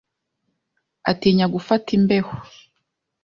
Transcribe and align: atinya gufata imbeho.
atinya 1.11 1.45
gufata 1.53 1.87
imbeho. 1.97 2.35